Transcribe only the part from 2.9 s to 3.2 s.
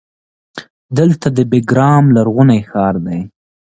و